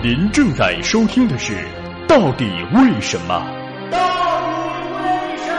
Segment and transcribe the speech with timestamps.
[0.00, 1.54] 您正在收听的是
[2.06, 3.34] 《到底为什么》。
[3.90, 3.98] 到
[4.94, 5.52] 为什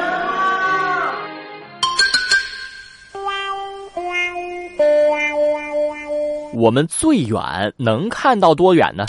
[6.46, 6.52] 么？
[6.54, 7.38] 我们最远
[7.76, 9.04] 能看到多远呢？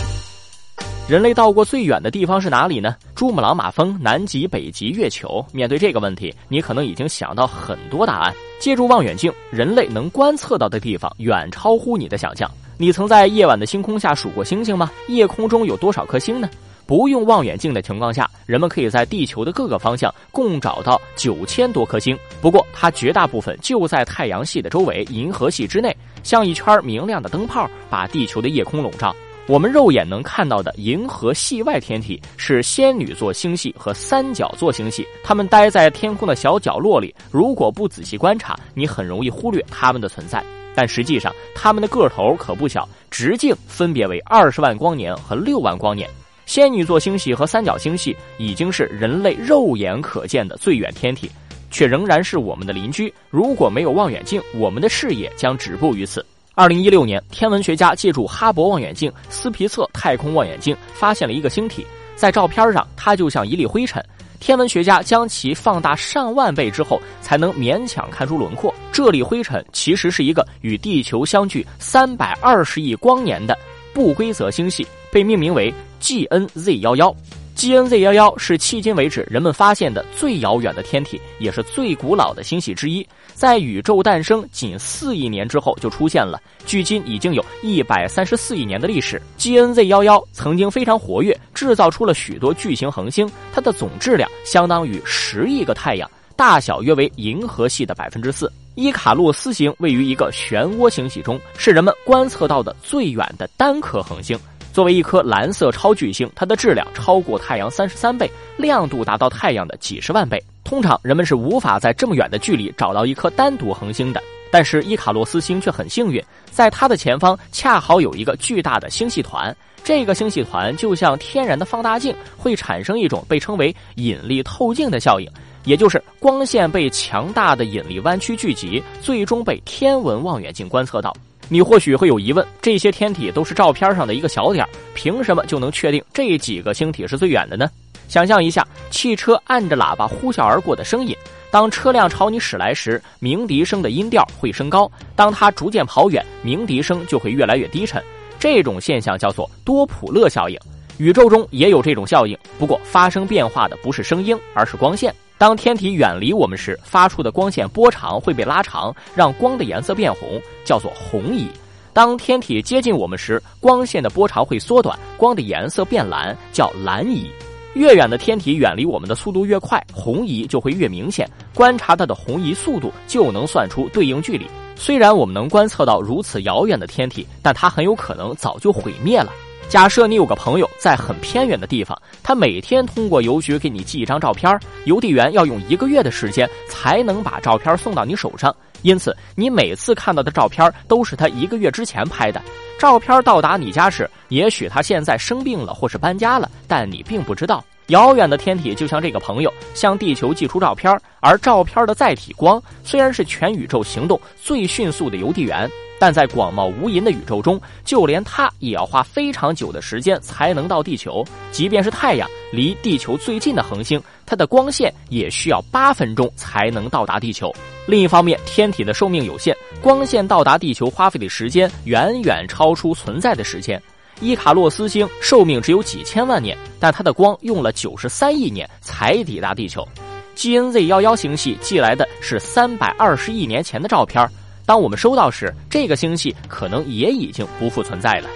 [1.09, 2.97] 人类到过最远的地方是哪里呢？
[3.15, 5.47] 珠穆朗玛峰、南极、北极、月球。
[5.53, 8.35] 面对这个问题，你可能已经想到很多答案。
[8.59, 12.51] 借助望远镜，人类能观测到的地方远超乎你的想象。
[12.81, 14.91] 你曾在夜晚的星空下数过星星吗？
[15.09, 16.48] 夜空中有多少颗星呢？
[16.87, 22.19] 不用望远镜的情况下，人们可以在地球的各个方向共找到九千多颗星。
[22.41, 29.15] 不过，它绝大部分就在太阳系的周围，银河系之内，像一圈明亮的灯泡，把地球的夜空笼罩。
[29.47, 37.15] 我们肉眼能看到的银河系外天体是仙女座星系和三角座星系，它们待在天空的小角落里。
[37.31, 40.42] 如果不仔细观察，你很容易忽略它们的存在。
[40.80, 46.09] 但实际上，它们的个头可不小，直径分别为二十万光年和六万光年。
[46.47, 51.31] 仙女座星系和三角星系已经是人类肉眼可见的最远天体，
[51.70, 53.12] 却仍然是我们的邻居。
[53.28, 56.25] 如果没有望远镜，我们的视野将止步于此。
[56.55, 61.86] 二零一六年，天文学家借助哈勃望远镜、斯皮策太空望远镜发现了一个星体，
[62.17, 64.03] 在照片上，它就像一粒灰尘。
[64.41, 68.74] 天文学家将其放大上万倍之后，才能勉强看出轮廓。
[68.91, 73.56] 这里灰尘其实是一个与地球相距三百二十亿光年的
[73.92, 77.14] 不规则星系，被命名为 GNZ 幺幺。
[77.61, 83.06] GNZ 幺幺是迄今为止人们发现的最遥远的天体，也是最古老的星系之一。
[83.34, 89.20] 在宇宙诞生仅四亿年之后就出现了，距今已经有一百三十四亿年的历史。
[89.39, 98.50] GNZ 幺幺曾经非常活跃，制造出了许多巨型恒星，它的总质量相当于十亿个太阳，大小约为银河系的百分之四。
[98.74, 104.39] 伊卡洛斯星位于一个漩涡星系中，是人们观测到的最远的单颗恒星。
[104.73, 110.42] 作为一颗蓝色超巨星，它的质量超过太阳三十三倍，亮度达到太阳的几十万倍。
[110.64, 114.23] 通常人们是无法在这么远的距离找到一颗单独恒星的。
[114.53, 119.57] 但是伊卡洛斯星却很幸运，在它的前方恰好有一个巨大的星系团。
[119.83, 125.29] 这个星系团就像天然的放大镜，会产生一种被称为引力透镜的效应，
[125.64, 131.14] 也就是光线被强大的引力弯曲聚集，最终被天文望远镜观测到。
[131.52, 137.69] 你或许会有疑问：这些天体都是照片上的一个小点儿凭什么就能确定这几个星体是最远的呢？
[138.06, 141.14] 想象一下，汽车按着喇叭呼啸而过的声音。
[141.50, 148.00] 当车辆朝你驶来时，鸣笛声的音调会升高；当它逐渐跑远，鸣笛声就会越来越低沉。
[148.38, 150.56] 这种现象叫做多普勒效应。
[151.00, 155.11] 宇宙中也有这种效应，不过发生变化的不是声音，而是光线。
[155.38, 161.46] 当天体远离我们时，发出的光线波长会被拉长，让光的颜色变红，叫做红移；
[161.94, 167.31] 当天体接近我们时，光线的波长会缩短，光的颜色变蓝，叫蓝移。
[167.72, 171.26] 越远的天体远离我们的速度越快，红移就会越明显。
[171.55, 174.44] 观察它的红移速度，就能算出对应距离。
[174.76, 179.32] 虽然我们能观测到如此遥远的天体，但它很有可能早就毁灭了。
[179.70, 188.53] 假设你有个朋友在很偏远的地方，他每天通过邮局给你寄一张照片，邮递员要用一个月的时间才能把照片送到你手上。
[188.82, 192.43] 因此，你每次看到的照片都是他一个月之前拍的。
[192.81, 197.64] 照片到达你家时，也许他现在生病了或是搬家了，但你并不知道。
[197.91, 205.70] 遥远的天体就像这个朋友，向地球寄出照片，而照片的载体光虽然是全宇宙行动最迅速的邮递员。
[206.00, 211.22] 但在广袤无垠的宇宙中，就连它也要花非常久的时间才能到地球。
[211.52, 217.55] 即便是太阳，离地球最近的恒星，它的光线也需要八分钟才能到达地球。
[217.87, 223.81] 另一方面，天体的寿命有限，光线到达地球花费的时间远远超出存在的时间。
[224.22, 229.87] 伊卡洛斯星寿命只有几千万年，但它的光用了九十三亿年才抵达地球。
[230.34, 234.26] GNZ 幺幺星系寄来的是三百二十亿年前的照片。
[234.70, 238.31] 当我们收到时，这个星系可能也已经不复存在了。